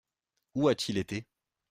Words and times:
Où 0.55 0.67
a-t-il 0.67 0.97
été? 0.97 1.27